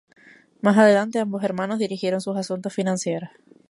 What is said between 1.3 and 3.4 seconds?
hermanos dirigieron sus asuntos financieros.